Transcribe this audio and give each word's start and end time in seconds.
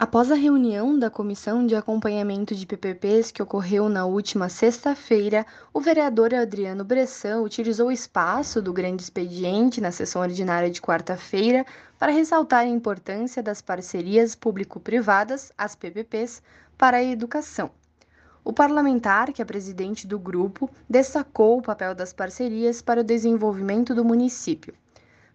Após 0.00 0.30
a 0.30 0.36
reunião 0.36 0.96
da 0.96 1.10
Comissão 1.10 1.66
de 1.66 1.74
Acompanhamento 1.74 2.54
de 2.54 2.64
PPPs 2.64 3.32
que 3.32 3.42
ocorreu 3.42 3.88
na 3.88 4.06
última 4.06 4.48
sexta-feira, 4.48 5.44
o 5.74 5.80
vereador 5.80 6.32
Adriano 6.32 6.84
Bressan 6.84 7.40
utilizou 7.40 7.88
o 7.88 7.92
espaço 7.92 8.62
do 8.62 8.72
grande 8.72 9.02
expediente 9.02 9.80
na 9.80 9.90
sessão 9.90 10.22
ordinária 10.22 10.70
de 10.70 10.80
quarta-feira 10.80 11.66
para 11.98 12.12
ressaltar 12.12 12.60
a 12.60 12.68
importância 12.68 13.42
das 13.42 13.60
parcerias 13.60 14.36
público-privadas, 14.36 15.52
as 15.58 15.74
PPPs, 15.74 16.44
para 16.78 16.98
a 16.98 17.02
educação. 17.04 17.68
O 18.44 18.52
parlamentar, 18.52 19.32
que 19.32 19.42
é 19.42 19.44
presidente 19.44 20.06
do 20.06 20.16
grupo, 20.16 20.70
destacou 20.88 21.58
o 21.58 21.62
papel 21.62 21.92
das 21.92 22.12
parcerias 22.12 22.80
para 22.80 23.00
o 23.00 23.04
desenvolvimento 23.04 23.96
do 23.96 24.04
município. 24.04 24.72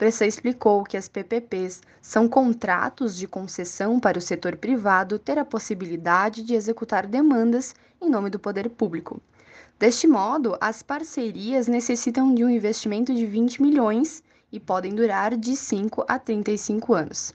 Bressan 0.00 0.24
explicou 0.24 0.82
que 0.82 0.96
as 0.96 1.08
PPPs 1.08 1.82
são 2.00 2.26
contratos 2.26 3.14
de 3.14 3.28
concessão 3.28 4.00
para 4.00 4.16
o 4.16 4.20
setor 4.22 4.56
privado 4.56 5.18
ter 5.18 5.38
a 5.38 5.44
possibilidade 5.44 6.42
de 6.42 6.54
executar 6.54 7.06
demandas 7.06 7.74
em 8.00 8.08
nome 8.08 8.30
do 8.30 8.38
poder 8.38 8.70
público. 8.70 9.20
Deste 9.78 10.06
modo, 10.06 10.56
as 10.58 10.82
parcerias 10.82 11.68
necessitam 11.68 12.34
de 12.34 12.42
um 12.42 12.48
investimento 12.48 13.14
de 13.14 13.26
20 13.26 13.60
milhões 13.60 14.22
e 14.50 14.58
podem 14.58 14.94
durar 14.94 15.36
de 15.36 15.54
5 15.54 16.06
a 16.08 16.18
35 16.18 16.94
anos. 16.94 17.34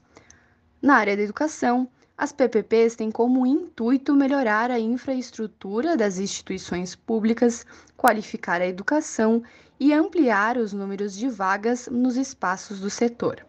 Na 0.81 0.95
área 0.95 1.15
da 1.15 1.21
educação, 1.21 1.87
as 2.17 2.31
PPPs 2.31 2.95
têm 2.95 3.11
como 3.11 3.45
intuito 3.45 4.15
melhorar 4.15 4.71
a 4.71 4.79
infraestrutura 4.79 5.97
das 5.97 6.17
instituições 6.17 6.95
públicas, 6.95 7.65
qualificar 7.97 8.61
a 8.61 8.67
educação 8.67 9.43
e 9.77 9.93
ampliar 9.93 10.57
os 10.57 10.71
números 10.71 11.13
de 11.13 11.27
vagas 11.27 11.87
nos 11.91 12.15
espaços 12.15 12.79
do 12.79 12.89
setor. 12.89 13.45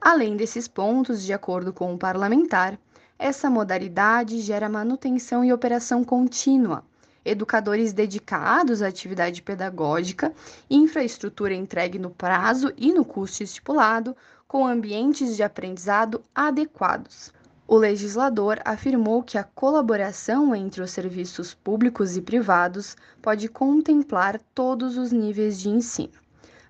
Além 0.00 0.36
desses 0.36 0.66
pontos, 0.66 1.22
de 1.22 1.34
acordo 1.34 1.70
com 1.70 1.92
o 1.92 1.98
parlamentar, 1.98 2.78
essa 3.18 3.50
modalidade 3.50 4.40
gera 4.40 4.70
manutenção 4.70 5.44
e 5.44 5.52
operação 5.52 6.02
contínua, 6.02 6.82
educadores 7.22 7.92
dedicados 7.92 8.80
à 8.80 8.88
atividade 8.88 9.42
pedagógica, 9.42 10.32
infraestrutura 10.70 11.54
entregue 11.54 11.98
no 11.98 12.10
prazo 12.10 12.72
e 12.76 12.90
no 12.90 13.04
custo 13.04 13.42
estipulado, 13.42 14.16
com 14.48 14.66
ambientes 14.66 15.36
de 15.36 15.42
aprendizado 15.42 16.24
adequados. 16.34 17.32
O 17.72 17.78
legislador 17.78 18.60
afirmou 18.66 19.22
que 19.22 19.38
a 19.38 19.42
colaboração 19.42 20.54
entre 20.54 20.82
os 20.82 20.90
serviços 20.90 21.54
públicos 21.54 22.18
e 22.18 22.20
privados 22.20 22.94
pode 23.22 23.48
contemplar 23.48 24.38
todos 24.54 24.98
os 24.98 25.10
níveis 25.10 25.58
de 25.58 25.70
ensino. 25.70 26.12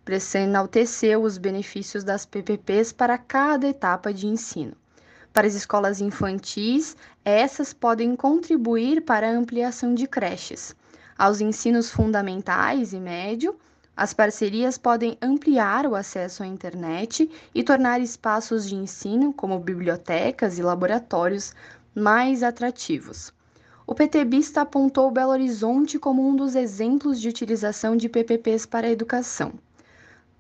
Bressan 0.05 0.53
os 1.21 1.39
benefícios 1.39 2.05
das 2.05 2.25
PPPs 2.25 2.93
para 2.93 3.19
cada 3.19 3.67
etapa 3.67 4.15
de 4.15 4.29
ensino. 4.29 4.77
Para 5.33 5.49
as 5.49 5.57
escolas 5.57 6.01
infantis, 6.01 6.97
essas 7.25 7.73
podem 7.73 8.15
contribuir 8.15 9.03
para 9.03 9.29
a 9.29 9.37
ampliação 9.37 9.97
de 9.97 10.07
creches. 10.07 10.73
Aos 11.19 11.41
ensinos 11.41 11.91
fundamentais 11.91 12.93
e 12.93 13.01
médio, 13.01 13.59
as 13.97 14.15
parcerias 14.15 14.79
podem 14.79 15.19
ampliar 15.21 15.87
o 15.87 15.95
acesso 15.95 16.43
à 16.43 16.47
internet 16.47 17.31
e 17.55 17.63
tornar 17.63 18.01
espaços 18.01 18.69
de 18.69 18.75
ensino, 18.75 19.33
como 19.33 19.59
bibliotecas 19.59 20.59
e 20.59 20.63
laboratórios, 20.63 21.55
mais 21.95 22.43
atrativos. 22.43 23.33
O 23.87 23.95
PTBista 23.95 24.63
apontou 24.63 25.11
Belo 25.11 25.33
Horizonte 25.33 25.99
como 25.99 26.27
um 26.27 26.35
dos 26.35 26.55
exemplos 26.55 27.21
de 27.21 27.29
utilização 27.29 27.97
de 27.97 28.09
PPPs 28.09 28.65
para 28.65 28.87
a 28.87 28.91
educação. 28.91 29.53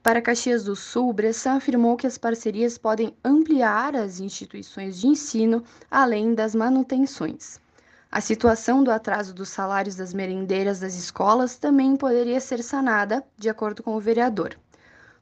Para 0.03 0.22
Caxias 0.22 0.64
do 0.64 0.75
Sul, 0.75 1.12
Bressan 1.12 1.53
afirmou 1.53 1.97
que 1.97 2.06
as 2.06 2.16
parcerias 2.16 2.78
podem 2.78 3.14
ampliar 3.22 3.94
as 3.94 4.19
instituições 4.19 4.98
de 4.98 5.06
ensino 5.06 5.62
além 5.91 6.34
das 6.34 6.55
manutenções. 6.55 7.61
A 8.15 8.21
situação 8.21 8.85
do 8.85 8.91
atraso 8.91 9.33
dos 9.33 9.49
salários 9.49 9.97
das 9.97 10.13
merendeiras 10.13 10.79
das 10.79 10.95
escolas 10.97 11.57
também 11.57 11.97
poderia 11.97 12.39
ser 12.41 12.63
sanada, 12.63 13.25
de 13.39 13.49
acordo 13.49 13.83
com 13.83 13.97
o 13.97 14.00
vereador. 14.00 14.55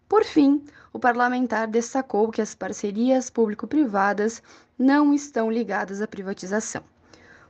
Por 0.09 0.25
fim, 0.25 0.65
o 0.93 0.99
parlamentar 0.99 1.69
destacou 1.69 2.33
que 2.33 2.43
as 2.43 2.53
parcerias 2.53 3.31
público-privadas 3.31 4.43
não 4.77 5.15
estão 5.15 5.49
ligadas 5.49 6.03
à 6.03 6.09
privatização. 6.09 6.83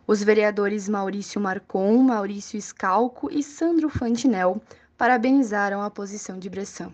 Os 0.06 0.22
vereadores 0.22 0.90
Maurício 0.90 1.40
Marcon, 1.40 2.02
Maurício 2.02 2.60
Scalco 2.60 3.30
e 3.32 3.42
Sandro 3.42 3.88
Fantinel 3.88 4.60
parabenizaram 4.98 5.80
a 5.80 5.88
posição 5.88 6.38
de 6.38 6.50
Bressan. 6.50 6.92